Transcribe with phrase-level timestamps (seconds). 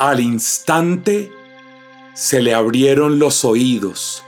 [0.00, 1.30] Al instante
[2.14, 4.24] se le abrieron los oídos,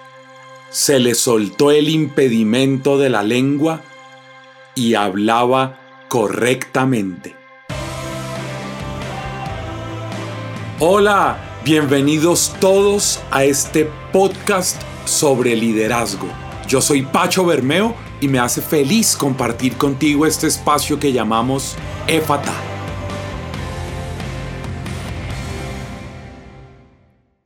[0.69, 3.81] se le soltó el impedimento de la lengua
[4.75, 7.35] y hablaba correctamente.
[10.79, 16.29] Hola, bienvenidos todos a este podcast sobre liderazgo.
[16.69, 21.77] Yo soy Pacho Bermeo y me hace feliz compartir contigo este espacio que llamamos
[22.09, 22.72] EFATA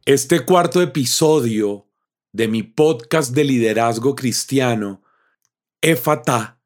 [0.06, 1.88] Este cuarto episodio
[2.30, 5.02] de mi podcast de liderazgo cristiano,
[5.80, 6.60] EFATA,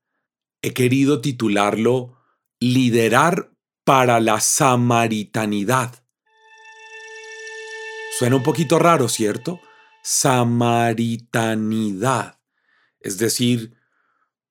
[0.61, 2.19] he querido titularlo
[2.61, 3.51] Liderar
[3.83, 6.05] para la Samaritanidad.
[8.19, 9.59] Suena un poquito raro, ¿cierto?
[10.03, 12.39] Samaritanidad.
[13.01, 13.75] Es decir,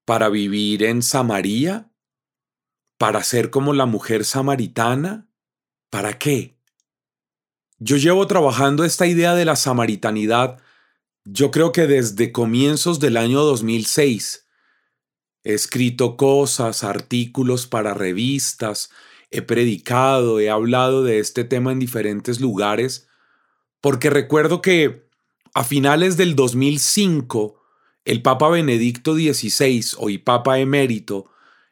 [0.04, 1.92] para vivir en Samaria,
[2.98, 5.30] para ser como la mujer samaritana,
[5.92, 6.59] ¿para qué?
[7.82, 10.60] Yo llevo trabajando esta idea de la samaritanidad,
[11.24, 14.46] yo creo que desde comienzos del año 2006.
[15.46, 18.90] He escrito cosas, artículos para revistas,
[19.32, 23.08] he predicado, he hablado de este tema en diferentes lugares,
[23.80, 25.08] porque recuerdo que
[25.54, 27.62] a finales del 2005,
[28.04, 31.32] el Papa Benedicto XVI, hoy Papa emérito,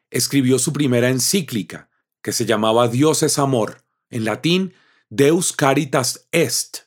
[0.09, 1.89] escribió su primera encíclica,
[2.21, 4.73] que se llamaba Dios es amor, en latín
[5.09, 6.79] Deus Caritas Est.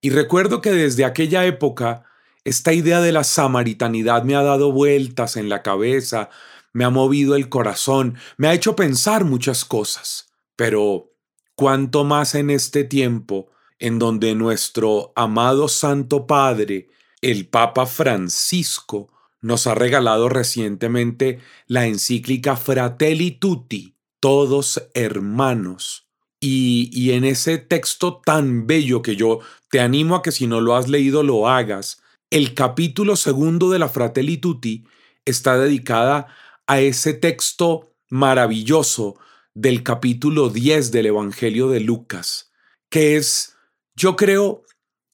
[0.00, 2.04] Y recuerdo que desde aquella época
[2.44, 6.30] esta idea de la samaritanidad me ha dado vueltas en la cabeza,
[6.72, 10.32] me ha movido el corazón, me ha hecho pensar muchas cosas.
[10.56, 11.12] Pero,
[11.54, 16.88] cuánto más en este tiempo en donde nuestro amado Santo Padre,
[17.20, 26.09] el Papa Francisco, nos ha regalado recientemente la encíclica Fratelli Tutti, todos hermanos,
[26.40, 30.74] y, en ese texto tan bello que yo te animo a que si no lo
[30.74, 34.84] has leído lo hagas, el capítulo segundo de la Fratelli Tutti
[35.26, 36.28] está dedicada
[36.66, 39.18] a ese texto maravilloso
[39.54, 42.52] del capítulo 10 del Evangelio de Lucas,
[42.88, 43.56] que es,
[43.94, 44.64] yo creo,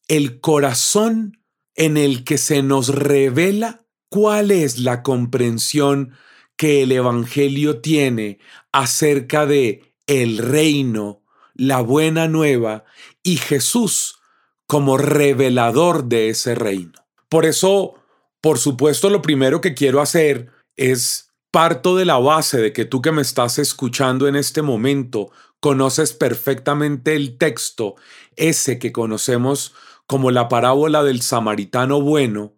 [0.09, 1.43] el corazón
[1.75, 6.13] en el que se nos revela cuál es la comprensión
[6.57, 8.39] que el Evangelio tiene
[8.73, 11.23] acerca de el reino,
[11.55, 12.85] la buena nueva
[13.23, 14.19] y Jesús
[14.67, 17.07] como revelador de ese reino.
[17.29, 17.95] Por eso,
[18.41, 23.01] por supuesto, lo primero que quiero hacer es parto de la base de que tú
[23.01, 25.31] que me estás escuchando en este momento
[25.61, 27.97] conoces perfectamente el texto,
[28.37, 29.75] ese que conocemos
[30.07, 32.55] como la parábola del samaritano bueno,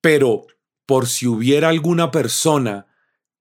[0.00, 0.46] pero
[0.86, 2.86] por si hubiera alguna persona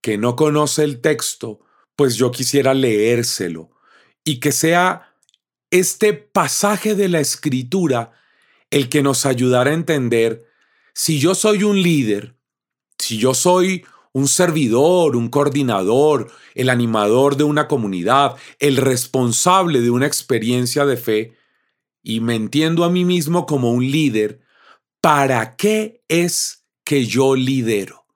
[0.01, 1.61] que no conoce el texto,
[2.01, 3.69] pues yo quisiera leérselo
[4.23, 5.13] y que sea
[5.69, 8.11] este pasaje de la escritura
[8.71, 10.47] el que nos ayudará a entender
[10.95, 12.35] si yo soy un líder,
[12.97, 19.91] si yo soy un servidor, un coordinador, el animador de una comunidad, el responsable de
[19.91, 21.37] una experiencia de fe,
[22.01, 24.41] y me entiendo a mí mismo como un líder,
[25.01, 28.07] ¿para qué es que yo lidero?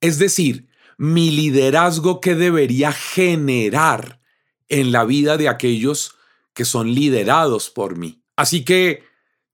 [0.00, 0.69] Es decir,
[1.00, 4.20] mi liderazgo que debería generar
[4.68, 6.14] en la vida de aquellos
[6.52, 8.22] que son liderados por mí.
[8.36, 9.04] Así que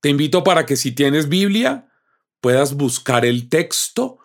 [0.01, 1.87] te invito para que si tienes Biblia,
[2.41, 4.19] puedas buscar el texto.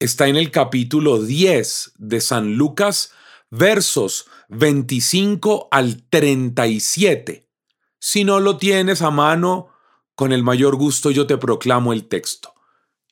[0.00, 3.10] Está en el capítulo 10 de San Lucas,
[3.48, 7.48] versos 25 al 37.
[7.98, 9.70] Si no lo tienes a mano,
[10.14, 12.52] con el mayor gusto yo te proclamo el texto.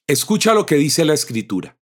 [0.06, 1.78] Escucha lo que dice la escritura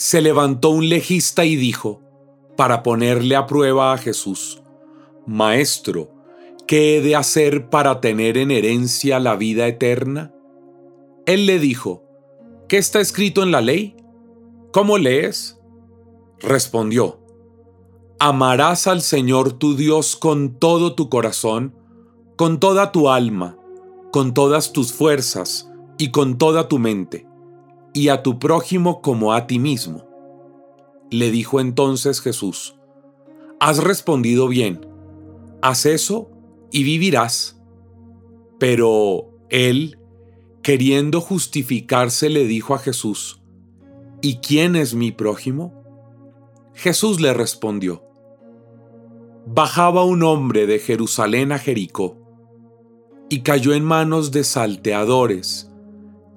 [0.00, 2.00] se levantó un legista y dijo,
[2.56, 4.62] para ponerle a prueba a Jesús,
[5.26, 6.10] Maestro,
[6.66, 10.32] ¿qué he de hacer para tener en herencia la vida eterna?
[11.26, 12.02] Él le dijo,
[12.66, 13.94] ¿qué está escrito en la ley?
[14.72, 15.60] ¿Cómo lees?
[16.38, 17.20] Respondió,
[18.18, 21.74] Amarás al Señor tu Dios con todo tu corazón,
[22.36, 23.58] con toda tu alma,
[24.12, 27.29] con todas tus fuerzas y con toda tu mente
[27.92, 30.06] y a tu prójimo como a ti mismo.
[31.10, 32.76] Le dijo entonces Jesús,
[33.58, 34.86] has respondido bien,
[35.62, 36.30] haz eso
[36.70, 37.60] y vivirás.
[38.58, 39.98] Pero él,
[40.62, 43.40] queriendo justificarse, le dijo a Jesús,
[44.22, 45.72] ¿Y quién es mi prójimo?
[46.74, 48.04] Jesús le respondió,
[49.46, 52.18] Bajaba un hombre de Jerusalén a Jericó,
[53.30, 55.69] y cayó en manos de salteadores,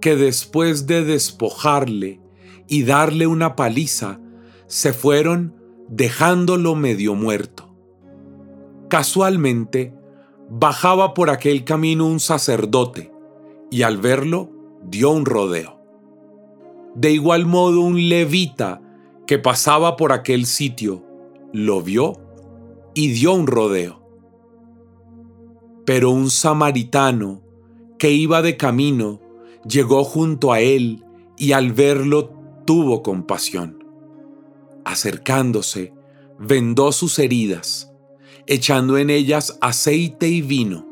[0.04, 2.20] que después de despojarle
[2.68, 4.20] y darle una paliza,
[4.68, 5.56] se fueron
[5.88, 7.74] dejándolo medio muerto.
[8.90, 9.94] Casualmente,
[10.50, 13.14] bajaba por aquel camino un sacerdote,
[13.72, 14.50] y al verlo
[14.84, 15.80] dio un rodeo.
[16.96, 18.82] De igual modo un levita
[19.26, 21.02] que pasaba por aquel sitio
[21.54, 22.20] lo vio
[22.94, 24.06] y dio un rodeo.
[25.86, 27.42] Pero un samaritano
[27.98, 29.23] que iba de camino
[29.68, 31.04] llegó junto a él
[31.38, 32.32] y al verlo
[32.66, 33.84] tuvo compasión.
[34.86, 35.94] Acercándose,
[36.40, 37.92] vendó sus heridas,
[38.48, 40.88] echando en ellas aceite y vino,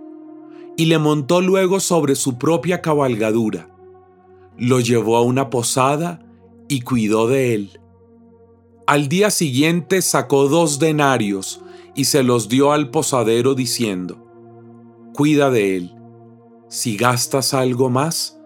[0.77, 3.69] y le montó luego sobre su propia cabalgadura.
[4.57, 6.25] Lo llevó a una posada
[6.68, 7.79] y cuidó de él.
[8.88, 11.62] Al día siguiente sacó dos denarios
[11.95, 14.25] y se los dio al posadero diciendo,
[15.13, 15.95] Cuida de él,
[16.69, 18.41] si gastas algo más,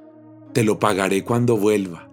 [0.55, 2.09] te lo pagaré cuando vuelva.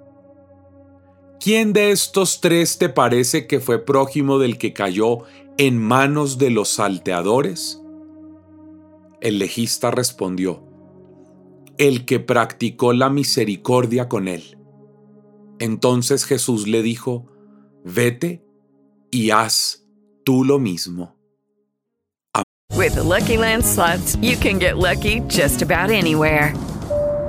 [1.38, 5.18] ¿Quién de estos tres te parece que fue prójimo del que cayó
[5.58, 7.80] en manos de los salteadores?
[9.20, 10.64] El legista respondió,
[11.78, 14.58] el que practicó la misericordia con él.
[15.60, 17.28] Entonces Jesús le dijo,
[17.84, 18.44] vete
[19.12, 19.86] y haz
[20.24, 21.16] tú lo mismo.
[22.76, 23.62] With the Lucky Land
[24.20, 26.52] you can get lucky just about anywhere.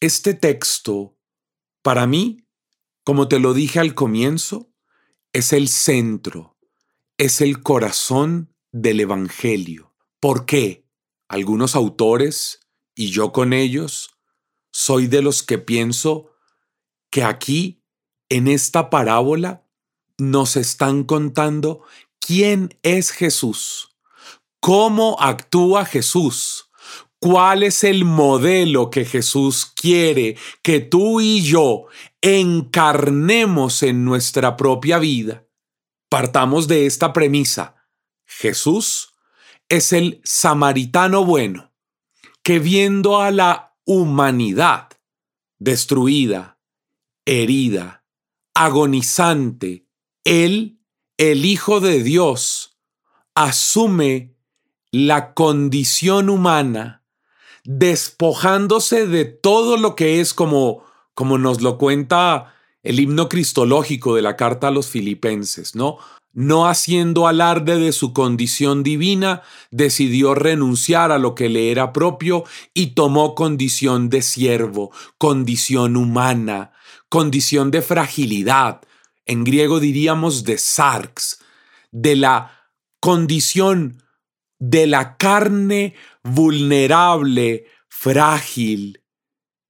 [0.00, 1.18] este texto,
[1.82, 2.46] para mí,
[3.04, 4.72] como te lo dije al comienzo,
[5.32, 6.56] es el centro,
[7.18, 9.94] es el corazón del Evangelio.
[10.20, 10.86] ¿Por qué?
[11.28, 12.60] Algunos autores,
[12.94, 14.10] y yo con ellos,
[14.72, 16.32] soy de los que pienso
[17.10, 17.82] que aquí,
[18.28, 19.66] en esta parábola,
[20.18, 21.82] nos están contando
[22.20, 23.96] quién es Jesús,
[24.60, 26.65] cómo actúa Jesús,
[27.18, 31.86] cuál es el modelo que Jesús quiere que tú y yo
[32.20, 35.46] encarnemos en nuestra propia vida.
[36.08, 37.76] Partamos de esta premisa.
[38.26, 39.14] Jesús
[39.68, 41.72] es el samaritano bueno
[42.42, 44.88] que viendo a la humanidad
[45.58, 46.58] destruida,
[47.24, 48.04] herida,
[48.54, 49.86] agonizante,
[50.24, 50.80] Él,
[51.16, 52.78] el Hijo de Dios,
[53.34, 54.36] asume
[54.90, 57.04] la condición humana,
[57.66, 60.84] despojándose de todo lo que es como,
[61.14, 65.98] como nos lo cuenta el himno cristológico de la carta a los filipenses, ¿no?
[66.36, 69.40] no haciendo alarde de su condición divina,
[69.70, 72.44] decidió renunciar a lo que le era propio
[72.74, 76.72] y tomó condición de siervo, condición humana,
[77.08, 78.82] condición de fragilidad,
[79.24, 81.40] en griego diríamos de sarx,
[81.90, 82.68] de la
[83.00, 84.02] condición
[84.58, 89.02] de la carne vulnerable, frágil,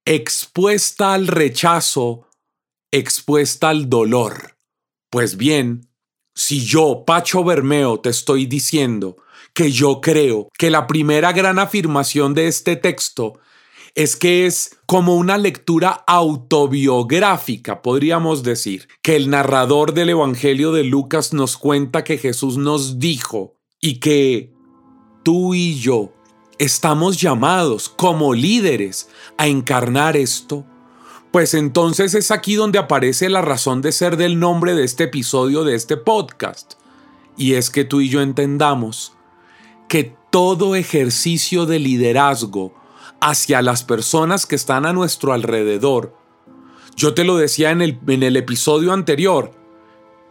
[0.05, 2.27] expuesta al rechazo,
[2.91, 4.57] expuesta al dolor.
[5.09, 5.89] Pues bien,
[6.35, 9.17] si yo, Pacho Bermeo, te estoy diciendo
[9.53, 13.39] que yo creo que la primera gran afirmación de este texto
[13.95, 20.83] es que es como una lectura autobiográfica, podríamos decir, que el narrador del Evangelio de
[20.83, 24.53] Lucas nos cuenta que Jesús nos dijo y que
[25.27, 26.13] tú y yo
[26.57, 30.63] estamos llamados como líderes a encarnar esto
[31.33, 35.65] pues entonces es aquí donde aparece la razón de ser del nombre de este episodio
[35.65, 36.75] de este podcast.
[37.35, 39.17] Y es que tú y yo entendamos
[39.89, 42.73] que todo ejercicio de liderazgo
[43.19, 46.15] hacia las personas que están a nuestro alrededor,
[46.95, 49.51] yo te lo decía en el, en el episodio anterior,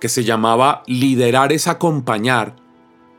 [0.00, 2.56] que se llamaba liderar es acompañar,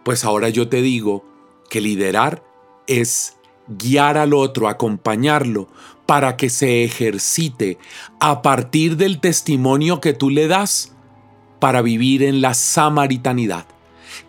[0.03, 1.36] pues ahora yo te digo
[1.69, 2.43] que liderar
[2.87, 5.67] es guiar al otro, acompañarlo,
[6.05, 7.77] para que se ejercite
[8.19, 10.93] a partir del testimonio que tú le das
[11.59, 13.65] para vivir en la samaritanidad.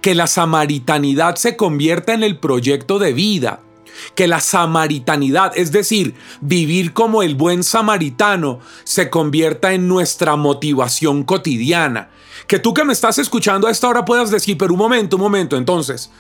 [0.01, 3.61] que la samaritanidad se convierta en el proyecto de vida,
[4.15, 11.25] que la samaritanidad, es decir, vivir como el buen samaritano, se convierta en nuestra motivación
[11.25, 12.11] cotidiana.
[12.47, 15.23] Que tú que me estás escuchando a esta hora puedas decir, pero un momento, un
[15.23, 16.11] momento, entonces,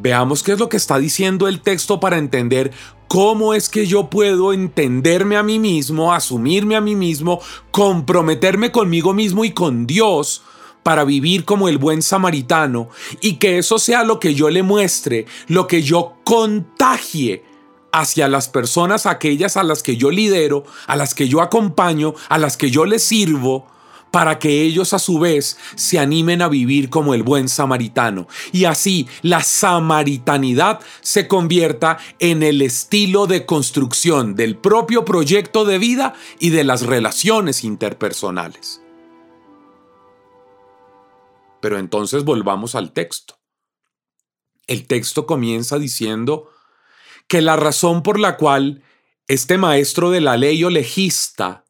[0.00, 2.72] veamos qué es lo que está diciendo el texto para entender
[3.08, 7.40] cómo es que yo puedo entenderme a mí mismo, asumirme a mí mismo,
[7.70, 10.42] comprometerme conmigo mismo y con Dios
[10.82, 12.88] para vivir como el buen samaritano
[13.20, 17.44] y que eso sea lo que yo le muestre, lo que yo contagie
[17.92, 22.38] hacia las personas aquellas a las que yo lidero, a las que yo acompaño, a
[22.38, 23.66] las que yo les sirvo,
[24.10, 28.26] para que ellos a su vez se animen a vivir como el buen samaritano.
[28.52, 35.78] Y así la samaritanidad se convierta en el estilo de construcción del propio proyecto de
[35.78, 38.82] vida y de las relaciones interpersonales.
[41.60, 43.38] Pero entonces volvamos al texto.
[44.66, 46.48] El texto comienza diciendo
[47.28, 48.82] que la razón por la cual
[49.28, 51.64] este maestro de la ley o legista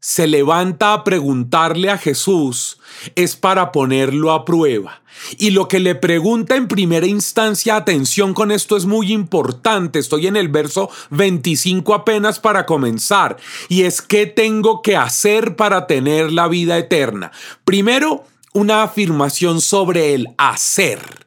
[0.00, 2.78] se levanta a preguntarle a Jesús
[3.14, 5.02] es para ponerlo a prueba.
[5.36, 10.26] Y lo que le pregunta en primera instancia, atención con esto es muy importante, estoy
[10.26, 13.36] en el verso 25 apenas para comenzar,
[13.68, 17.32] y es qué tengo que hacer para tener la vida eterna.
[17.64, 21.26] Primero, una afirmación sobre el hacer.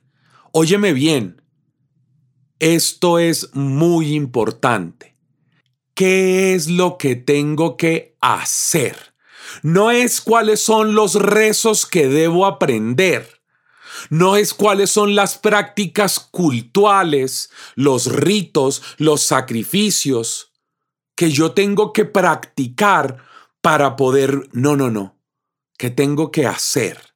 [0.51, 1.41] Óyeme bien,
[2.59, 5.12] esto es muy importante.
[5.93, 9.13] ¿Qué es lo que tengo que hacer?
[9.61, 13.41] No es cuáles son los rezos que debo aprender.
[14.09, 20.51] No es cuáles son las prácticas cultuales, los ritos, los sacrificios
[21.15, 23.23] que yo tengo que practicar
[23.61, 24.49] para poder...
[24.51, 25.15] No, no, no.
[25.77, 27.13] ¿Qué tengo que hacer?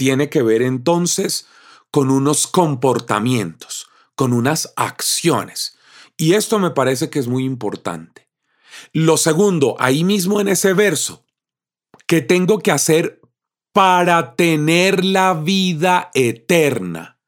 [0.00, 1.46] tiene que ver entonces
[1.90, 5.76] con unos comportamientos, con unas acciones.
[6.20, 8.28] Y esto me parece que es muy importante.
[8.92, 11.24] Lo segundo, ahí mismo en ese verso,
[12.06, 13.22] ¿qué tengo que hacer
[13.72, 17.18] para tener la vida eterna?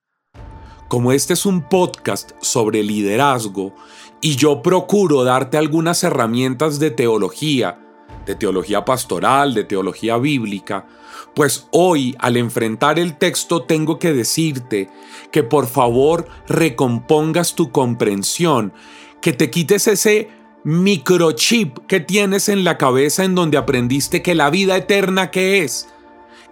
[0.91, 3.75] Como este es un podcast sobre liderazgo
[4.21, 7.81] y yo procuro darte algunas herramientas de teología,
[8.27, 10.87] de teología pastoral, de teología bíblica,
[11.35, 14.89] pues hoy, al enfrentar el texto, tengo que decirte
[15.31, 18.73] que por favor recompongas tu comprensión,
[19.21, 20.29] que te quites ese
[20.65, 25.89] microchip que tienes en la cabeza en donde aprendiste que la vida eterna que es.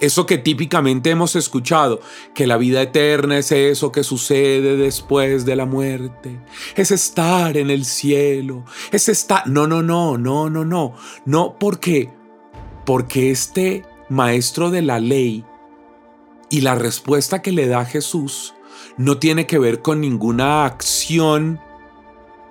[0.00, 2.00] Eso que típicamente hemos escuchado,
[2.34, 6.40] que la vida eterna es eso que sucede después de la muerte,
[6.74, 9.46] es estar en el cielo, es estar...
[9.46, 10.94] No, no, no, no, no, no,
[11.26, 12.08] no, porque,
[12.86, 15.44] porque este maestro de la ley,
[16.50, 18.54] y la respuesta que le da Jesús
[18.96, 21.60] no tiene que ver con ninguna acción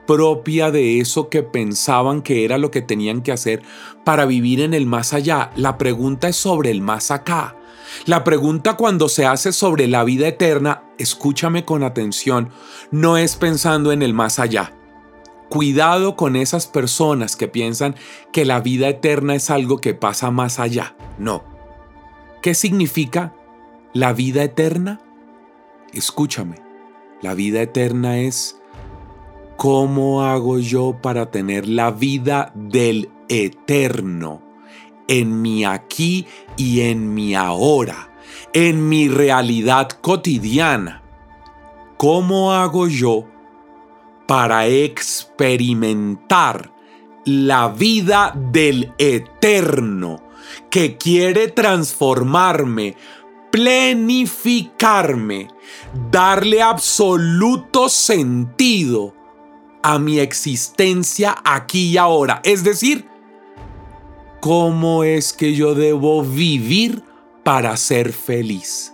[0.08, 3.62] propia de eso que pensaban que era lo que tenían que hacer
[4.04, 5.52] para vivir en el más allá.
[5.56, 7.56] La pregunta es sobre el más acá.
[8.06, 12.50] La pregunta cuando se hace sobre la vida eterna, escúchame con atención,
[12.90, 14.79] no es pensando en el más allá.
[15.50, 17.96] Cuidado con esas personas que piensan
[18.32, 20.96] que la vida eterna es algo que pasa más allá.
[21.18, 21.44] No.
[22.42, 23.34] ¿Qué significa
[23.94, 25.02] la vida eterna?
[25.92, 26.58] Escúchame,
[27.22, 28.62] la vida eterna es
[29.58, 34.42] cómo hago yo para tener la vida del eterno
[35.08, 38.14] en mi aquí y en mi ahora,
[38.54, 41.02] en mi realidad cotidiana.
[41.98, 43.26] ¿Cómo hago yo
[44.30, 46.72] para experimentar
[47.26, 50.22] la vida del eterno
[50.70, 52.96] que quiere transformarme,
[53.52, 55.48] plenificarme,
[56.12, 59.16] darle absoluto sentido
[59.82, 62.40] a mi existencia aquí y ahora.
[62.44, 63.08] Es decir,
[64.42, 67.02] ¿cómo es que yo debo vivir
[67.44, 68.94] para ser feliz?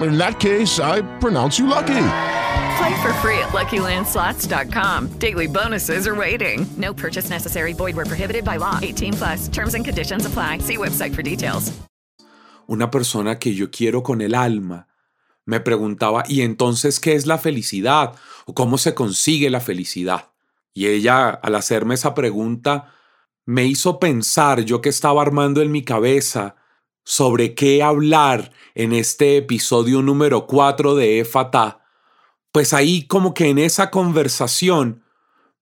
[0.00, 2.08] In that case, I pronounce you lucky.
[2.78, 5.18] Play for free at LuckyLandSlots.com.
[5.18, 6.66] Daily bonuses are waiting.
[6.76, 7.72] No purchase necessary.
[7.72, 8.78] Void were prohibited by law.
[8.82, 9.48] 18 plus.
[9.48, 10.58] Terms and conditions apply.
[10.58, 11.72] See website for details.
[12.68, 14.88] Una persona que yo quiero con el alma
[15.46, 18.14] me preguntaba, ¿y entonces qué es la felicidad?
[18.46, 20.32] ¿O cómo se consigue la felicidad?
[20.74, 22.92] Y ella, al hacerme esa pregunta,
[23.46, 26.56] me hizo pensar, yo que estaba armando en mi cabeza,
[27.08, 31.86] sobre qué hablar en este episodio número 4 de Éfata,
[32.50, 35.04] pues ahí como que en esa conversación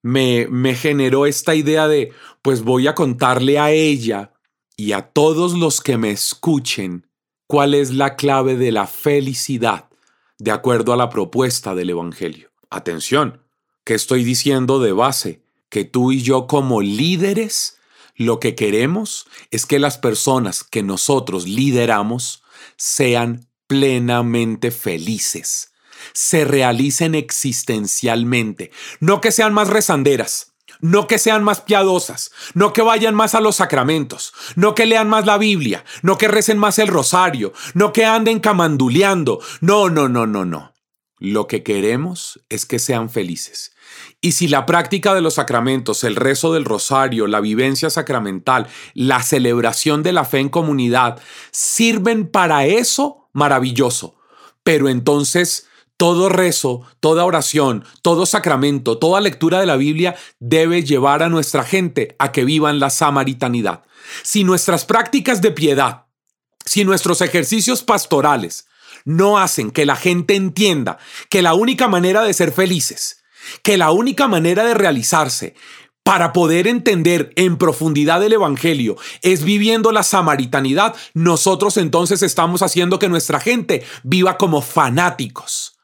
[0.00, 4.32] me, me generó esta idea de, pues voy a contarle a ella
[4.74, 7.06] y a todos los que me escuchen
[7.46, 9.90] cuál es la clave de la felicidad
[10.38, 12.52] de acuerdo a la propuesta del Evangelio.
[12.70, 13.42] Atención,
[13.84, 17.76] que estoy diciendo de base, que tú y yo como líderes
[18.14, 22.42] lo que queremos es que las personas que nosotros lideramos
[22.76, 25.72] sean plenamente felices,
[26.12, 32.82] se realicen existencialmente, no que sean más rezanderas, no que sean más piadosas, no que
[32.82, 36.78] vayan más a los sacramentos, no que lean más la Biblia, no que recen más
[36.78, 40.72] el rosario, no que anden camanduleando, no, no, no, no, no.
[41.18, 43.73] Lo que queremos es que sean felices.
[44.24, 49.22] Y si la práctica de los sacramentos, el rezo del rosario, la vivencia sacramental, la
[49.22, 54.16] celebración de la fe en comunidad sirven para eso, maravilloso.
[54.62, 61.22] Pero entonces todo rezo, toda oración, todo sacramento, toda lectura de la Biblia debe llevar
[61.22, 63.82] a nuestra gente a que vivan la samaritanidad.
[64.22, 66.06] Si nuestras prácticas de piedad,
[66.64, 68.68] si nuestros ejercicios pastorales,
[69.04, 70.96] no hacen que la gente entienda
[71.28, 73.20] que la única manera de ser felices,
[73.62, 75.54] que la única manera de realizarse
[76.04, 82.98] para poder entender en profundidad el Evangelio es viviendo la samaritanidad, nosotros entonces estamos haciendo
[82.98, 85.78] que nuestra gente viva como fanáticos,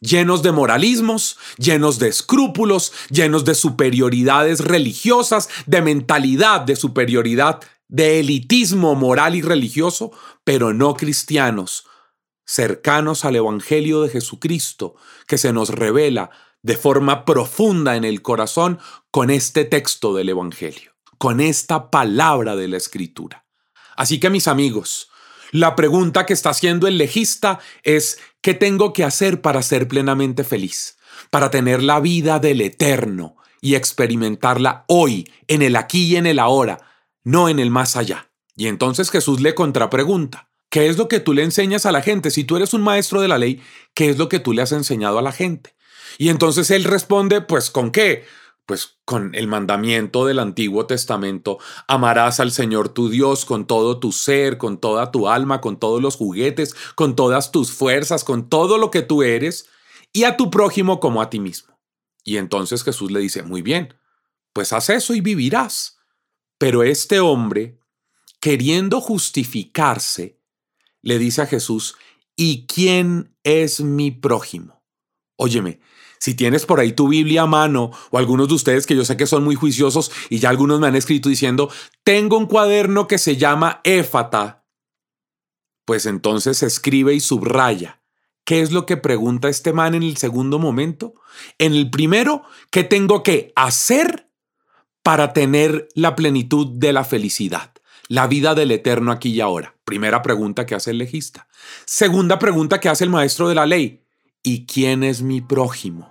[0.00, 8.20] llenos de moralismos, llenos de escrúpulos, llenos de superioridades religiosas, de mentalidad de superioridad, de
[8.20, 10.12] elitismo moral y religioso,
[10.44, 11.84] pero no cristianos,
[12.46, 14.94] cercanos al Evangelio de Jesucristo,
[15.26, 16.30] que se nos revela
[16.62, 18.78] de forma profunda en el corazón
[19.10, 23.44] con este texto del Evangelio, con esta palabra de la Escritura.
[23.96, 25.10] Así que mis amigos,
[25.50, 30.44] la pregunta que está haciendo el legista es, ¿qué tengo que hacer para ser plenamente
[30.44, 30.98] feliz?
[31.30, 36.38] Para tener la vida del eterno y experimentarla hoy, en el aquí y en el
[36.38, 36.78] ahora,
[37.24, 38.30] no en el más allá.
[38.56, 42.30] Y entonces Jesús le contrapregunta, ¿Qué es lo que tú le enseñas a la gente?
[42.30, 43.62] Si tú eres un maestro de la ley,
[43.94, 45.74] ¿qué es lo que tú le has enseñado a la gente?
[46.16, 48.24] Y entonces él responde, pues ¿con qué?
[48.66, 54.12] Pues con el mandamiento del Antiguo Testamento, amarás al Señor tu Dios con todo tu
[54.12, 58.78] ser, con toda tu alma, con todos los juguetes, con todas tus fuerzas, con todo
[58.78, 59.68] lo que tú eres,
[60.12, 61.78] y a tu prójimo como a ti mismo.
[62.24, 63.94] Y entonces Jesús le dice, muy bien,
[64.52, 65.98] pues haz eso y vivirás.
[66.58, 67.78] Pero este hombre,
[68.40, 70.38] queriendo justificarse,
[71.00, 71.96] le dice a Jesús,
[72.36, 74.82] ¿y quién es mi prójimo?
[75.36, 75.80] Óyeme,
[76.18, 79.16] si tienes por ahí tu Biblia a mano, o algunos de ustedes que yo sé
[79.16, 81.70] que son muy juiciosos y ya algunos me han escrito diciendo,
[82.04, 84.64] tengo un cuaderno que se llama Éfata,
[85.84, 88.02] pues entonces escribe y subraya.
[88.44, 91.14] ¿Qué es lo que pregunta este man en el segundo momento?
[91.58, 94.30] En el primero, ¿qué tengo que hacer
[95.02, 97.72] para tener la plenitud de la felicidad?
[98.08, 99.74] la vida del eterno aquí y ahora?
[99.84, 101.46] Primera pregunta que hace el legista.
[101.84, 104.04] Segunda pregunta que hace el maestro de la ley.
[104.50, 106.10] ¿Y quién es mi prójimo?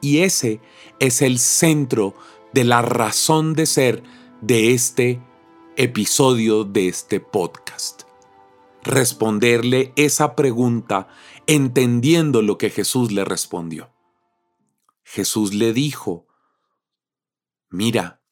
[0.00, 0.60] Y ese
[1.00, 2.14] es el centro
[2.54, 4.04] de la razón de ser
[4.40, 5.20] de este
[5.76, 8.02] episodio de este podcast.
[8.84, 11.08] Responderle esa pregunta
[11.48, 13.90] entendiendo lo que Jesús le respondió.
[15.02, 16.28] Jesús le dijo,
[17.68, 18.22] mira,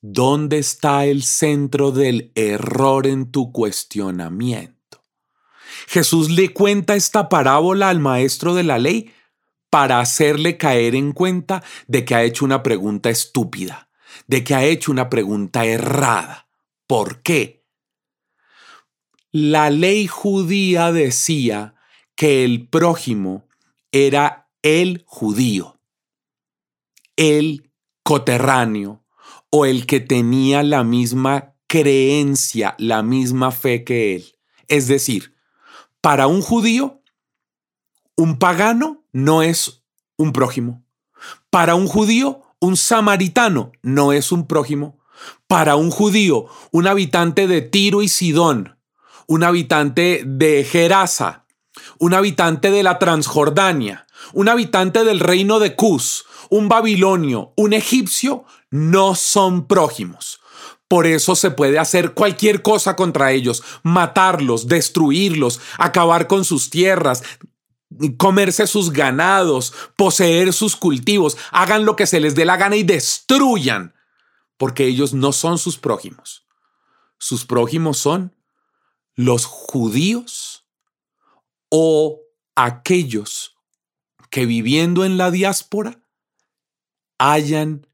[0.00, 4.77] ¿Dónde está el centro del error en tu cuestionamiento?
[5.86, 9.12] Jesús le cuenta esta parábola al maestro de la ley
[9.70, 13.90] para hacerle caer en cuenta de que ha hecho una pregunta estúpida,
[14.26, 16.48] de que ha hecho una pregunta errada.
[16.86, 17.64] ¿Por qué?
[19.30, 21.74] La ley judía decía
[22.14, 23.46] que el prójimo
[23.92, 25.78] era el judío,
[27.16, 27.70] el
[28.02, 29.04] coterráneo,
[29.50, 34.24] o el que tenía la misma creencia, la misma fe que él.
[34.66, 35.34] Es decir,
[36.08, 37.02] para un judío,
[38.16, 39.82] un pagano no es
[40.16, 40.82] un prójimo.
[41.50, 44.98] Para un judío, un samaritano no es un prójimo.
[45.46, 48.78] Para un judío, un habitante de Tiro y Sidón,
[49.26, 51.44] un habitante de Gerasa,
[51.98, 58.46] un habitante de la Transjordania, un habitante del reino de Cus, un babilonio, un egipcio,
[58.70, 60.40] no son prójimos.
[60.88, 67.22] Por eso se puede hacer cualquier cosa contra ellos, matarlos, destruirlos, acabar con sus tierras,
[68.16, 72.84] comerse sus ganados, poseer sus cultivos, hagan lo que se les dé la gana y
[72.84, 73.94] destruyan,
[74.56, 76.46] porque ellos no son sus prójimos.
[77.18, 78.34] Sus prójimos son
[79.14, 80.66] los judíos
[81.70, 82.22] o
[82.54, 83.56] aquellos
[84.30, 86.02] que viviendo en la diáspora
[87.18, 87.87] hayan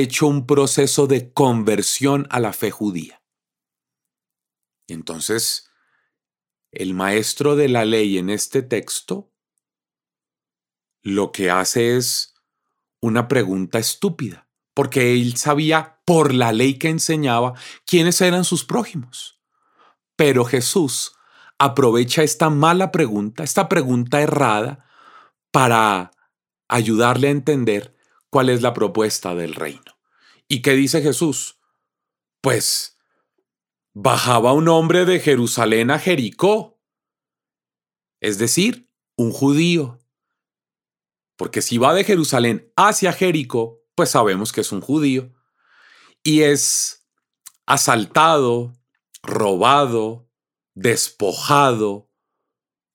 [0.00, 3.22] hecho un proceso de conversión a la fe judía.
[4.88, 5.70] Entonces,
[6.70, 9.32] el maestro de la ley en este texto
[11.02, 12.34] lo que hace es
[13.00, 17.52] una pregunta estúpida, porque él sabía por la ley que enseñaba
[17.86, 19.38] quiénes eran sus prójimos.
[20.16, 21.14] Pero Jesús
[21.58, 24.86] aprovecha esta mala pregunta, esta pregunta errada,
[25.50, 26.10] para
[26.68, 27.93] ayudarle a entender
[28.34, 29.96] cuál es la propuesta del reino.
[30.48, 31.60] ¿Y qué dice Jesús?
[32.40, 32.98] Pues
[33.92, 36.82] bajaba un hombre de Jerusalén a Jericó,
[38.18, 40.00] es decir, un judío.
[41.36, 45.32] Porque si va de Jerusalén hacia Jericó, pues sabemos que es un judío.
[46.24, 47.06] Y es
[47.66, 48.72] asaltado,
[49.22, 50.28] robado,
[50.74, 52.10] despojado,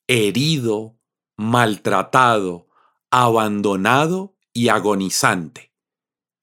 [0.06, 1.00] herido,
[1.38, 2.68] maltratado,
[3.10, 5.72] abandonado y agonizante.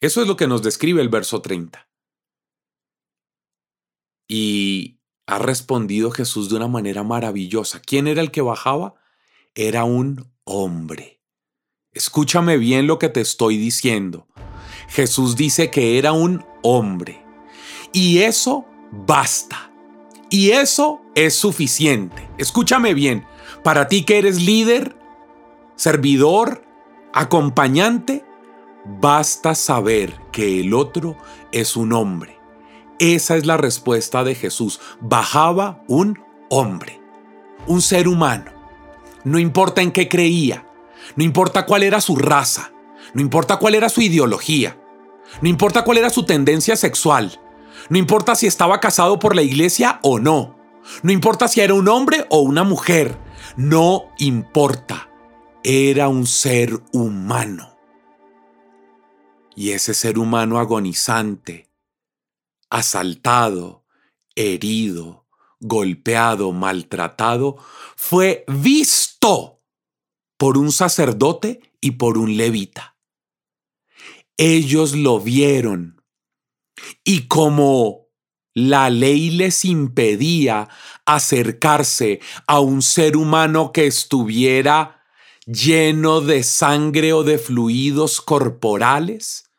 [0.01, 1.87] Eso es lo que nos describe el verso 30.
[4.27, 7.81] Y ha respondido Jesús de una manera maravillosa.
[7.81, 8.95] ¿Quién era el que bajaba?
[9.55, 11.21] Era un hombre.
[11.93, 14.27] Escúchame bien lo que te estoy diciendo.
[14.89, 17.23] Jesús dice que era un hombre.
[17.93, 19.71] Y eso basta.
[20.31, 22.27] Y eso es suficiente.
[22.39, 23.27] Escúchame bien.
[23.63, 24.97] Para ti que eres líder,
[25.77, 26.66] servidor,
[27.17, 28.27] acompañante,
[28.85, 31.17] basta saber que el otro
[31.51, 32.39] es un hombre.
[32.99, 34.81] Esa es la respuesta de Jesús.
[35.01, 37.01] Bajaba un hombre,
[37.67, 38.53] un ser humano.
[39.25, 40.67] No importa en qué creía,
[41.17, 42.71] no importa cuál era su raza,
[43.15, 44.79] no importa cuál era su ideología,
[45.41, 47.41] no importa cuál era su tendencia sexual,
[47.89, 50.59] no importa si estaba casado por la iglesia o no,
[51.03, 53.19] no importa si era un hombre o una mujer,
[53.57, 55.09] no importa
[55.69, 57.77] era un ser humano.
[59.57, 61.73] Y ese ser humano agonizante,
[62.71, 63.85] asaltado,
[64.37, 65.27] herido,
[65.59, 67.57] golpeado, maltratado,
[67.97, 69.61] fue visto
[70.37, 72.97] por un sacerdote y por un levita.
[74.37, 76.01] Ellos lo vieron
[77.03, 78.07] y como
[78.55, 80.69] la ley les impedía
[81.07, 84.96] acercarse a un ser humano que estuviera
[85.47, 89.51] lleno de sangre o de fluidos corporales,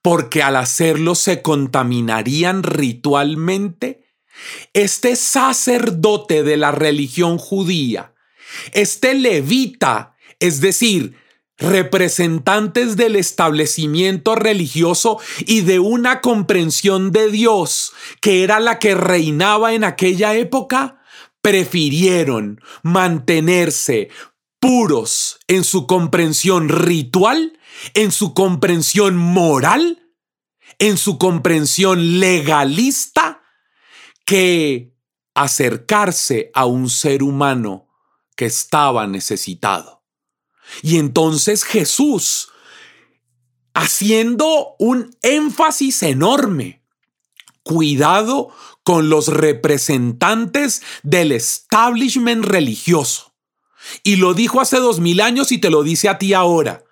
[0.00, 4.06] porque al hacerlo se contaminarían ritualmente,
[4.72, 8.14] este sacerdote de la religión judía,
[8.72, 11.16] este levita, es decir,
[11.58, 19.74] representantes del establecimiento religioso y de una comprensión de Dios que era la que reinaba
[19.74, 21.02] en aquella época,
[21.40, 24.10] prefirieron mantenerse
[24.62, 27.58] puros en su comprensión ritual,
[27.94, 30.08] en su comprensión moral,
[30.78, 33.42] en su comprensión legalista,
[34.24, 34.94] que
[35.34, 37.88] acercarse a un ser humano
[38.36, 40.04] que estaba necesitado.
[40.80, 42.48] Y entonces Jesús,
[43.74, 46.84] haciendo un énfasis enorme,
[47.64, 53.31] cuidado con los representantes del establishment religioso
[54.02, 56.84] y lo dijo hace dos mil años y te lo dice a ti ahora.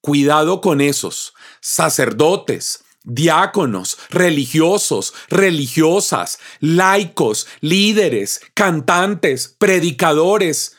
[0.00, 10.76] Cuidado con esos sacerdotes, diáconos, religiosos, religiosas, laicos, líderes, cantantes, predicadores,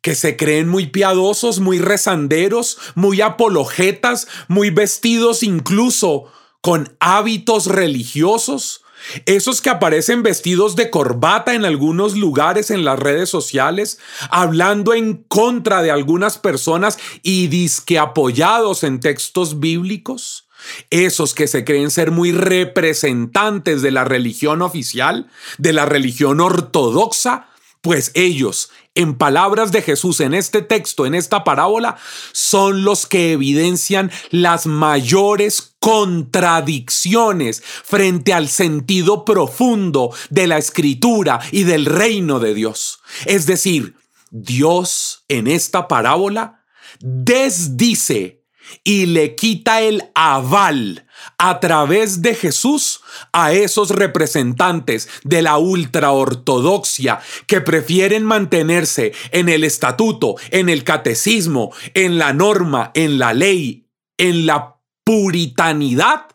[0.00, 8.84] que se creen muy piadosos, muy rezanderos, muy apologetas, muy vestidos incluso con hábitos religiosos,
[9.24, 13.98] esos que aparecen vestidos de corbata en algunos lugares en las redes sociales,
[14.30, 20.48] hablando en contra de algunas personas y disque apoyados en textos bíblicos.
[20.90, 27.48] Esos que se creen ser muy representantes de la religión oficial, de la religión ortodoxa,
[27.82, 31.96] pues ellos, en palabras de Jesús en este texto, en esta parábola,
[32.32, 41.62] son los que evidencian las mayores contradicciones frente al sentido profundo de la escritura y
[41.62, 42.98] del reino de Dios.
[43.24, 43.94] Es decir,
[44.32, 46.64] Dios en esta parábola
[46.98, 48.42] desdice
[48.82, 51.06] y le quita el aval
[51.38, 59.62] a través de Jesús a esos representantes de la ultraortodoxia que prefieren mantenerse en el
[59.62, 63.86] estatuto, en el catecismo, en la norma, en la ley,
[64.18, 64.75] en la
[65.06, 66.26] puritanidad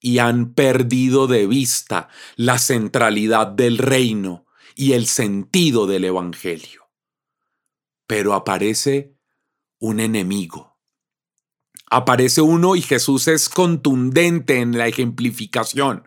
[0.00, 6.90] y han perdido de vista la centralidad del reino y el sentido del Evangelio.
[8.08, 9.14] Pero aparece
[9.78, 10.78] un enemigo.
[11.88, 16.02] Aparece uno y Jesús es contundente en la ejemplificación.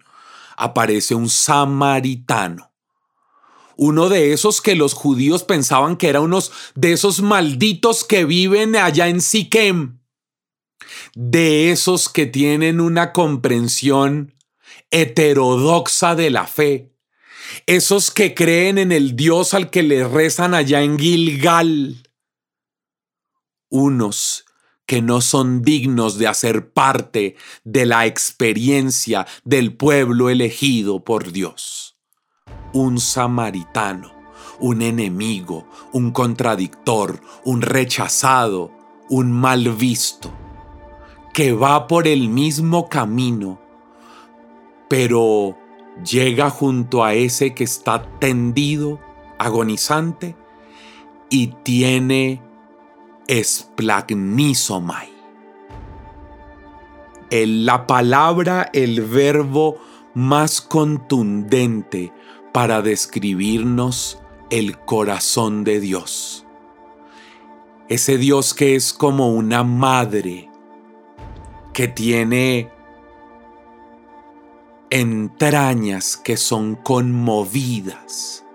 [0.58, 2.74] Aparece un samaritano.
[3.78, 8.76] Uno de esos que los judíos pensaban que era unos de esos malditos que viven
[8.76, 10.03] allá en Siquem
[11.16, 14.34] de esos que tienen una comprensión
[14.92, 16.94] heterodoxa de la fe,
[17.66, 22.04] esos que creen en el Dios al que le rezan allá en Gilgal,
[23.70, 24.46] unos
[24.86, 31.98] que no son dignos de hacer parte de la experiencia del pueblo elegido por Dios.
[32.74, 34.14] Un samaritano,
[34.60, 38.72] un enemigo, un contradictor, un rechazado,
[39.10, 40.43] un mal visto
[41.34, 43.60] que va por el mismo camino,
[44.88, 45.58] pero
[46.08, 49.00] llega junto a ese que está tendido,
[49.40, 50.36] agonizante,
[51.30, 52.40] y tiene
[53.28, 55.12] esplagnizomai.
[57.32, 59.78] la palabra, el verbo
[60.14, 62.14] más contundente
[62.52, 64.20] para describirnos
[64.52, 66.46] el corazón de Dios.
[67.90, 70.53] Ese Dios que es como una madre
[71.74, 72.70] que tiene
[74.90, 78.46] entrañas que son conmovidas.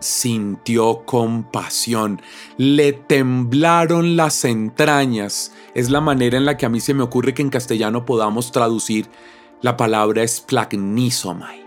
[0.00, 2.20] Sintió compasión,
[2.56, 5.52] le temblaron las entrañas.
[5.74, 8.50] Es la manera en la que a mí se me ocurre que en castellano podamos
[8.50, 9.08] traducir
[9.62, 11.66] la palabra esplagnisomai,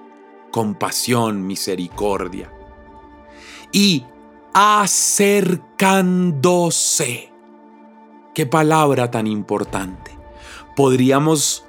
[0.52, 2.52] compasión, misericordia.
[3.72, 4.06] Y
[4.54, 7.33] acercándose
[8.34, 10.18] Qué palabra tan importante.
[10.76, 11.66] Podríamos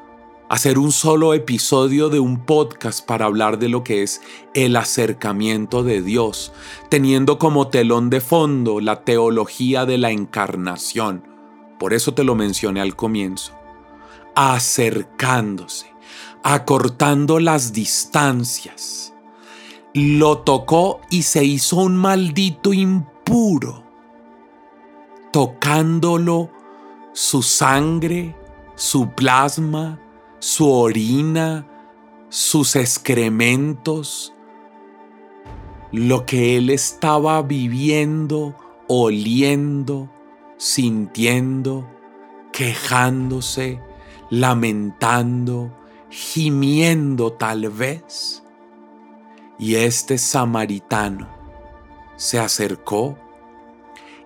[0.49, 4.23] hacer un solo episodio de un podcast para hablar de lo que es
[4.55, 6.55] el acercamiento de Dios,
[6.89, 11.29] teniendo como telón de fondo la teología de la encarnación.
[11.79, 13.53] Por eso te lo mencioné al comienzo.
[14.35, 15.93] Acercándose,
[16.43, 19.13] acortando las distancias.
[19.93, 23.85] Lo tocó y se hizo un maldito impuro
[25.35, 26.49] tocándolo
[27.15, 28.35] su sangre,
[28.75, 30.01] su plasma,
[30.41, 31.65] su orina,
[32.29, 34.35] sus excrementos,
[35.93, 38.57] lo que él estaba viviendo,
[38.89, 40.11] oliendo,
[40.57, 41.89] sintiendo,
[42.53, 43.81] quejándose,
[44.29, 45.73] lamentando,
[46.11, 48.43] gimiendo tal vez.
[49.57, 51.29] Y este samaritano
[52.17, 53.17] se acercó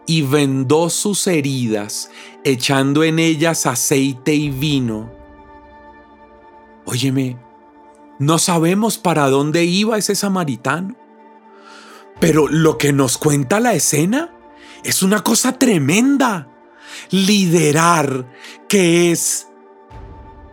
[0.09, 2.11] y vendó sus heridas,
[2.45, 5.11] echando en ellas aceite y vino.
[6.85, 7.37] Óyeme,
[8.19, 10.97] no sabemos para dónde iba ese samaritano,
[12.21, 14.33] pero lo que nos cuenta la escena
[14.85, 16.49] es una cosa tremenda.
[17.11, 18.27] Liderar,
[18.69, 19.49] que es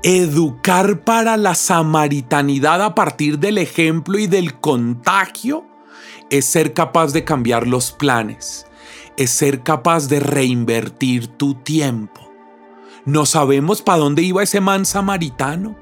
[0.04, 5.66] educar para la samaritanidad a partir del ejemplo y del contagio,
[6.30, 8.68] es ser capaz de cambiar los planes,
[9.18, 12.22] es ser capaz de reinvertir tu tiempo.
[13.06, 15.78] No sabemos para dónde iba ese man samaritano.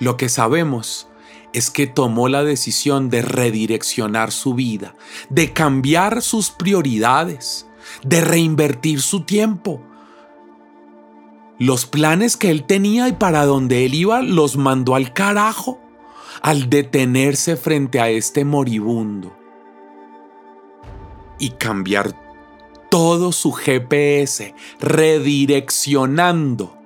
[0.00, 1.08] Lo que sabemos
[1.52, 4.94] es que tomó la decisión de redireccionar su vida,
[5.28, 7.66] de cambiar sus prioridades,
[8.02, 9.82] de reinvertir su tiempo.
[11.58, 15.80] Los planes que él tenía y para dónde él iba los mandó al carajo
[16.42, 19.34] al detenerse frente a este moribundo
[21.38, 22.23] y cambiar
[22.94, 26.78] todo su GPS, redireccionando.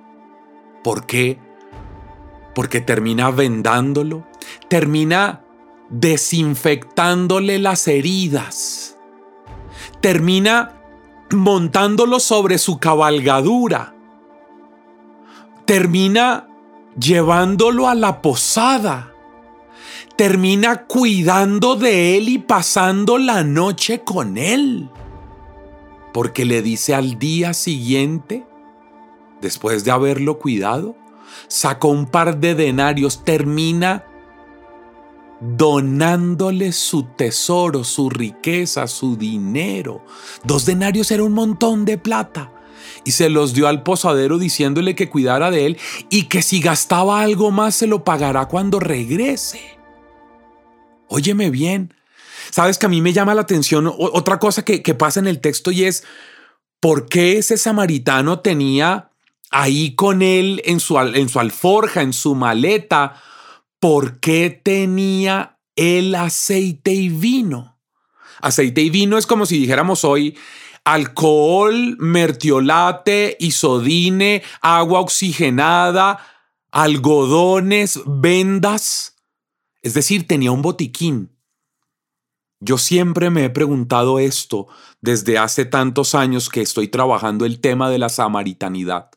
[0.83, 1.37] ¿Por qué?
[2.55, 4.25] Porque termina vendándolo,
[4.69, 5.43] termina
[5.91, 8.97] desinfectándole las heridas,
[10.01, 10.81] termina
[11.31, 13.93] montándolo sobre su cabalgadura,
[15.65, 16.47] termina
[16.99, 19.13] llevándolo a la posada,
[20.15, 24.89] termina cuidando de él y pasando la noche con él
[26.13, 28.45] porque le dice al día siguiente,
[29.41, 30.95] después de haberlo cuidado,
[31.47, 34.05] sacó un par de denarios, termina
[35.39, 40.03] donándole su tesoro, su riqueza, su dinero.
[40.43, 42.51] Dos denarios era un montón de plata.
[43.05, 45.77] y se los dio al posadero diciéndole que cuidara de él
[46.09, 49.61] y que si gastaba algo más se lo pagará cuando regrese.
[51.07, 51.93] Óyeme bien,
[52.51, 55.71] sabes que a mí me llama la atención otra cosa que, pasa en el texto
[55.71, 56.03] y es
[56.79, 59.11] por qué ese samaritano tenía
[59.51, 63.21] ahí con él en su, en su alforja, en su maleta,
[63.79, 67.77] por qué tenía el aceite y vino.
[68.41, 70.37] Aceite y vino es como si dijéramos hoy
[70.83, 76.19] alcohol, mertiolate, isodine, agua oxigenada,
[76.71, 79.15] algodones, vendas.
[79.81, 81.31] Es decir, tenía un botiquín.
[82.59, 84.67] Yo siempre me he preguntado esto
[85.01, 89.11] desde hace tantos años que estoy trabajando el tema de la samaritanidad.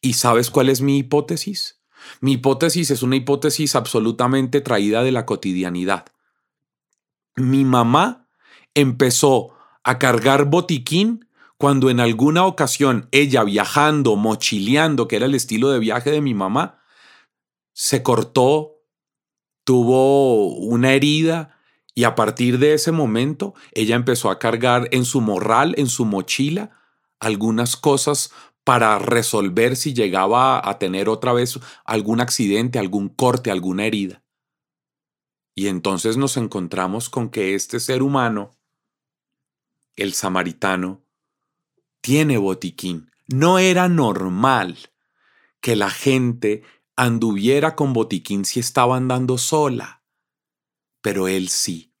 [0.00, 1.80] ¿Y sabes cuál es mi hipótesis?
[2.20, 6.06] Mi hipótesis es una hipótesis absolutamente traída de la cotidianidad.
[7.36, 8.26] Mi mamá
[8.74, 15.70] empezó a cargar botiquín cuando en alguna ocasión ella viajando, mochileando, que era el estilo
[15.70, 16.82] de viaje de mi mamá,
[17.72, 18.82] se cortó,
[19.64, 21.59] tuvo una herida
[21.94, 26.04] y a partir de ese momento ella empezó a cargar en su morral, en su
[26.04, 26.70] mochila,
[27.18, 28.32] algunas cosas
[28.64, 34.22] para resolver si llegaba a tener otra vez algún accidente, algún corte, alguna herida.
[35.54, 38.56] Y entonces nos encontramos con que este ser humano,
[39.96, 41.02] el samaritano,
[42.00, 43.10] tiene botiquín.
[43.26, 44.78] No era normal
[45.60, 46.62] que la gente
[46.96, 49.99] anduviera con botiquín si estaba andando sola.
[51.00, 51.92] Pero él sí.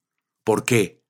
[0.44, 1.04] ¿Por qué?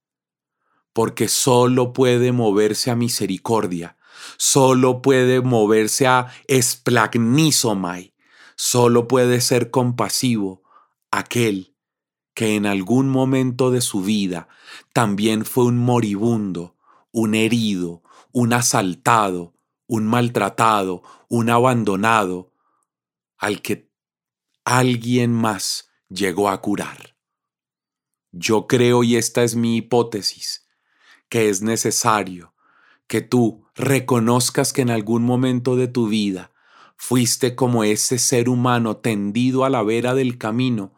[0.92, 3.96] Porque solo puede moverse a misericordia,
[4.36, 8.14] solo puede moverse a esplagnisomai,
[8.56, 10.62] solo puede ser compasivo
[11.10, 11.76] aquel
[12.34, 14.48] que en algún momento de su vida
[14.92, 16.76] también fue un moribundo,
[17.12, 19.54] un herido, un asaltado,
[19.86, 22.52] un maltratado, un abandonado,
[23.36, 23.90] al que
[24.64, 27.09] alguien más llegó a curar.
[28.32, 30.66] Yo creo, y esta es mi hipótesis,
[31.28, 32.54] que es necesario
[33.06, 36.52] que tú reconozcas que en algún momento de tu vida
[36.96, 40.94] fuiste como ese ser humano tendido a la vera del camino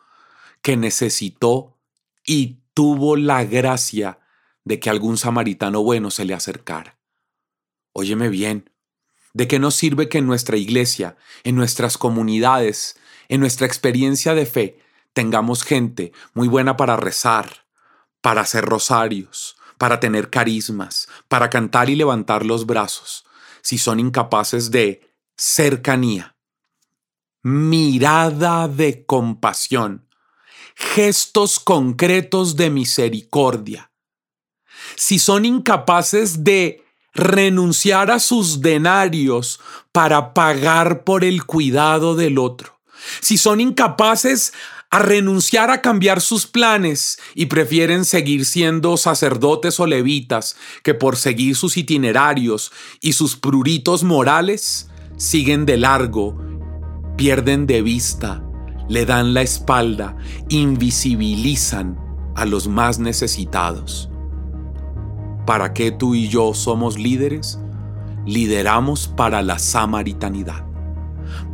[0.60, 1.78] que necesitó
[2.26, 4.18] y tuvo la gracia
[4.64, 6.98] de que algún samaritano bueno se le acercara.
[7.92, 8.70] Óyeme bien,
[9.32, 12.96] ¿de qué nos sirve que en nuestra iglesia, en nuestras comunidades,
[13.28, 14.81] en nuestra experiencia de fe,
[15.12, 17.66] tengamos gente muy buena para rezar,
[18.20, 23.24] para hacer rosarios, para tener carismas, para cantar y levantar los brazos,
[23.62, 26.36] si son incapaces de cercanía,
[27.42, 30.08] mirada de compasión,
[30.76, 33.90] gestos concretos de misericordia,
[34.96, 42.80] si son incapaces de renunciar a sus denarios para pagar por el cuidado del otro,
[43.20, 44.52] si son incapaces
[44.92, 51.16] a renunciar a cambiar sus planes y prefieren seguir siendo sacerdotes o levitas que por
[51.16, 56.38] seguir sus itinerarios y sus pruritos morales siguen de largo,
[57.16, 58.44] pierden de vista,
[58.86, 60.14] le dan la espalda,
[60.50, 61.98] invisibilizan
[62.36, 64.10] a los más necesitados.
[65.46, 67.58] ¿Para qué tú y yo somos líderes?
[68.26, 70.66] Lideramos para la samaritanidad,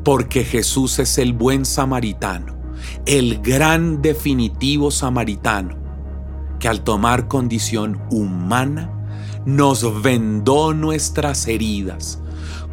[0.04, 2.57] porque Jesús es el buen samaritano
[3.08, 5.74] el gran definitivo samaritano,
[6.58, 8.92] que al tomar condición humana
[9.46, 12.20] nos vendó nuestras heridas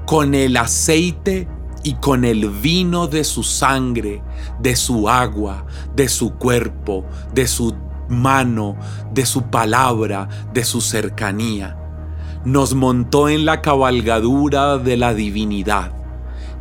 [0.05, 1.47] con el aceite
[1.83, 4.21] y con el vino de su sangre,
[4.59, 7.73] de su agua, de su cuerpo, de su
[8.09, 8.75] mano,
[9.13, 11.77] de su palabra, de su cercanía.
[12.43, 16.04] Nos montó en la cabalgadura de la divinidad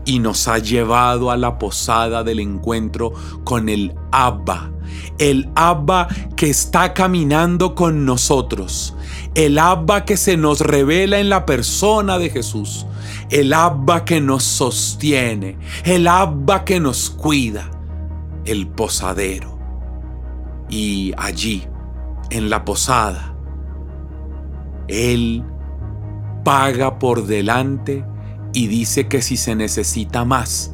[0.05, 3.12] y nos ha llevado a la posada del encuentro
[3.45, 4.71] con el Abba,
[5.19, 8.95] el Abba que está caminando con nosotros,
[9.35, 12.87] el Abba que se nos revela en la persona de Jesús,
[13.31, 17.71] el Abba que nos sostiene, el Abba que nos cuida,
[18.45, 19.59] el posadero.
[20.69, 21.64] Y allí,
[22.31, 23.35] en la posada,
[24.88, 25.44] Él
[26.44, 28.05] paga por delante
[28.55, 30.73] y dice que si se necesita más,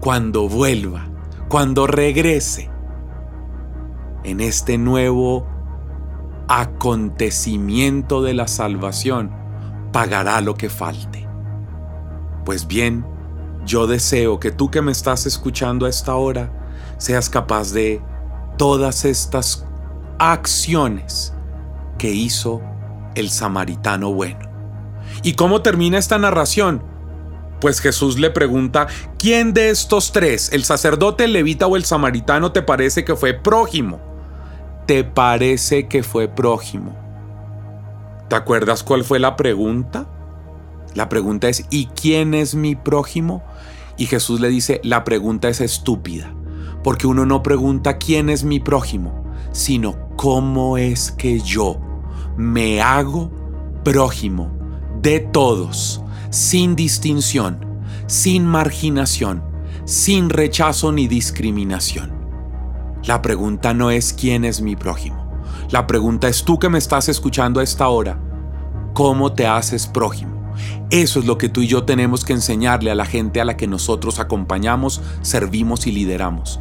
[0.00, 1.08] cuando vuelva,
[1.48, 2.70] cuando regrese,
[4.24, 5.46] en este nuevo
[6.48, 9.30] acontecimiento de la salvación,
[9.92, 11.28] pagará lo que falte.
[12.44, 13.04] Pues bien,
[13.64, 16.52] yo deseo que tú que me estás escuchando a esta hora
[16.96, 18.00] seas capaz de
[18.56, 19.66] todas estas
[20.18, 21.34] acciones
[21.98, 22.62] que hizo
[23.14, 24.46] el samaritano bueno
[25.22, 26.82] ¿Y cómo termina esta narración?
[27.60, 28.86] Pues Jesús le pregunta,
[29.18, 33.34] ¿quién de estos tres, el sacerdote, el levita o el samaritano, te parece que fue
[33.34, 34.00] prójimo?
[34.86, 36.94] ¿Te parece que fue prójimo?
[38.28, 40.06] ¿Te acuerdas cuál fue la pregunta?
[40.94, 43.42] La pregunta es, ¿y quién es mi prójimo?
[43.96, 46.32] Y Jesús le dice, la pregunta es estúpida,
[46.82, 51.80] porque uno no pregunta quién es mi prójimo, sino cómo es que yo
[52.36, 53.30] me hago
[53.84, 54.50] prójimo
[55.00, 57.64] de todos, sin distinción,
[58.06, 59.42] sin marginación,
[59.84, 62.12] sin rechazo ni discriminación.
[63.04, 65.40] La pregunta no es quién es mi prójimo.
[65.70, 68.18] La pregunta es tú que me estás escuchando a esta hora,
[68.94, 70.36] ¿cómo te haces prójimo?
[70.90, 73.56] Eso es lo que tú y yo tenemos que enseñarle a la gente a la
[73.56, 76.60] que nosotros acompañamos, servimos y lideramos.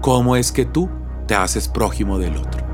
[0.00, 0.88] ¿Cómo es que tú
[1.26, 2.65] te haces prójimo del otro?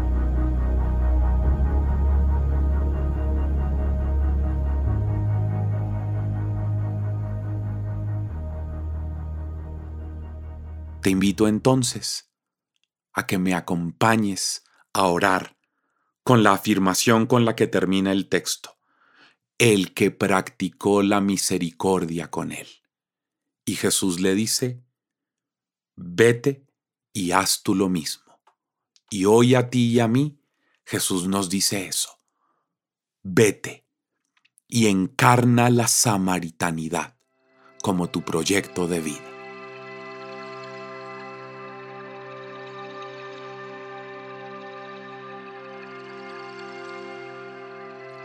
[11.03, 12.31] Te invito entonces
[13.13, 15.59] a que me acompañes a orar
[16.23, 18.77] con la afirmación con la que termina el texto
[19.63, 22.67] el que practicó la misericordia con él.
[23.65, 24.83] Y Jesús le dice,
[25.95, 26.67] vete
[27.13, 28.41] y haz tú lo mismo.
[29.09, 30.41] Y hoy a ti y a mí,
[30.85, 32.19] Jesús nos dice eso.
[33.23, 33.87] Vete
[34.67, 37.17] y encarna la samaritanidad
[37.85, 39.32] como tu proyecto de vida.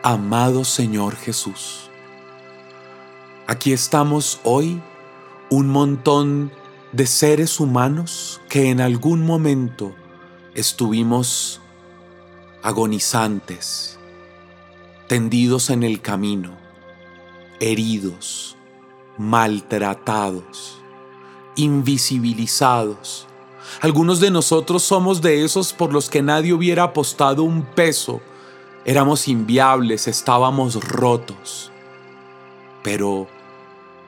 [0.09, 1.89] Amado Señor Jesús,
[3.45, 4.81] aquí estamos hoy
[5.49, 6.49] un montón
[6.93, 9.93] de seres humanos que en algún momento
[10.55, 11.59] estuvimos
[12.63, 13.99] agonizantes,
[15.09, 16.55] tendidos en el camino,
[17.59, 18.55] heridos,
[19.17, 20.79] maltratados,
[21.57, 23.27] invisibilizados.
[23.81, 28.21] Algunos de nosotros somos de esos por los que nadie hubiera apostado un peso
[28.87, 31.73] Éramos inviables, estábamos rotos.
[32.83, 33.27] Pero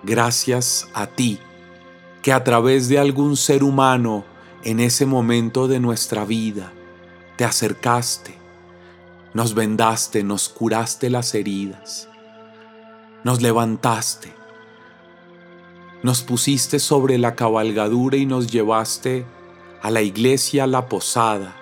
[0.04, 1.38] gracias a ti,
[2.22, 4.24] que a través de algún ser humano
[4.64, 6.72] en ese momento de nuestra vida,
[7.36, 8.38] te acercaste,
[9.34, 12.08] nos vendaste, nos curaste las heridas,
[13.26, 14.32] nos levantaste,
[16.04, 19.26] nos pusiste sobre la cabalgadura y nos llevaste
[19.82, 21.54] a la iglesia la posada,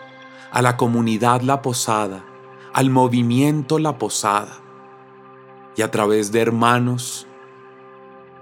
[0.51, 2.23] a la comunidad la posada,
[2.77, 4.59] al movimiento La Posada
[5.75, 7.25] y a través de hermanos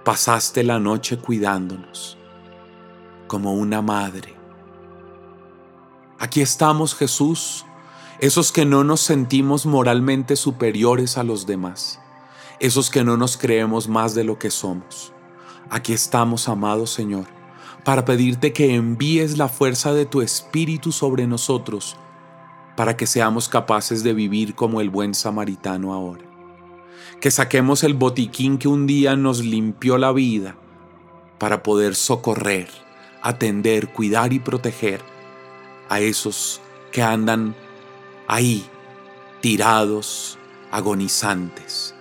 [0.03, 2.17] pasaste la noche cuidándonos
[3.27, 4.36] como una madre.
[6.19, 7.65] Aquí estamos Jesús,
[8.19, 12.01] esos que no nos sentimos moralmente superiores a los demás,
[12.59, 15.13] esos que no nos creemos más de lo que somos.
[15.69, 17.27] Aquí estamos, amado Señor,
[17.86, 21.95] para pedirte que envíes la fuerza de tu Espíritu sobre nosotros
[22.76, 26.26] para que seamos capaces de vivir como el buen samaritano ahora.
[27.19, 30.55] Que saquemos el botiquín que un día nos limpió la vida
[31.39, 32.69] para poder socorrer,
[33.21, 35.01] atender, cuidar y proteger
[35.89, 36.61] a esos
[36.91, 37.55] que andan
[38.28, 38.65] ahí,
[39.41, 40.38] tirados,
[40.71, 41.95] agonizantes.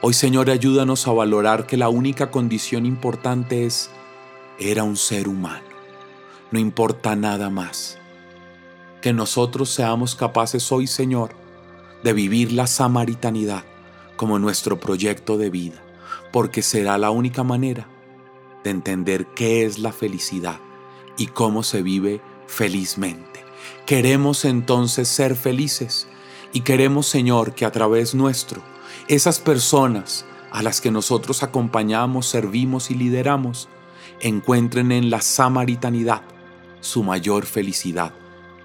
[0.00, 3.90] Hoy Señor ayúdanos a valorar que la única condición importante es,
[4.58, 5.64] era un ser humano,
[6.50, 8.01] no importa nada más
[9.02, 11.34] que nosotros seamos capaces hoy, Señor,
[12.04, 13.64] de vivir la samaritanidad
[14.16, 15.82] como nuestro proyecto de vida,
[16.32, 17.88] porque será la única manera
[18.64, 20.60] de entender qué es la felicidad
[21.18, 23.44] y cómo se vive felizmente.
[23.86, 26.06] Queremos entonces ser felices
[26.52, 28.62] y queremos, Señor, que a través nuestro,
[29.08, 33.68] esas personas a las que nosotros acompañamos, servimos y lideramos,
[34.20, 36.22] encuentren en la samaritanidad
[36.80, 38.12] su mayor felicidad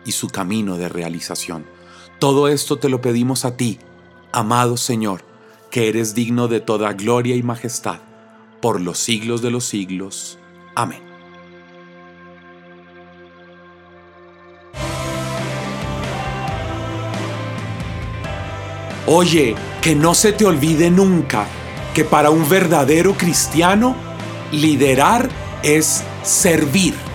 [0.08, 1.66] y su camino de realización.
[2.18, 3.78] Todo esto te lo pedimos a ti,
[4.32, 5.24] amado Señor,
[5.70, 8.00] que eres digno de toda gloria y majestad,
[8.60, 10.40] por los siglos de los siglos.
[10.74, 11.04] Amén.
[19.06, 21.48] Oye, que no se te olvide nunca
[21.94, 23.96] que para un verdadero cristiano,
[24.52, 25.30] liderar
[25.64, 27.07] es servir.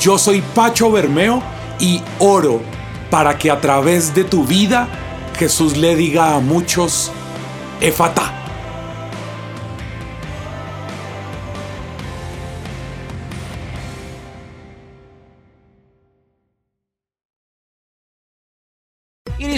[0.00, 1.42] Yo soy Pacho Bermeo
[1.80, 2.60] y oro
[3.10, 4.88] para que a través de tu vida
[5.38, 7.10] Jesús le diga a muchos,
[7.80, 8.38] Efata.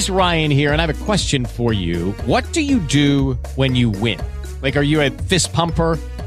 [0.01, 2.13] is Ryan here, and I have a question for you.
[2.25, 4.19] What do you do when you win?
[4.63, 5.99] Like, are you a fist pumper?